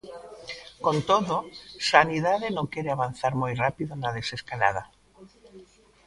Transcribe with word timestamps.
Con 0.85 0.97
todo, 1.09 1.35
Sanidade 1.91 2.47
non 2.57 2.69
quere 2.73 2.89
avanzar 2.91 3.33
moi 3.41 3.53
rápido 3.63 3.91
na 3.95 4.09
desescalada. 4.17 4.83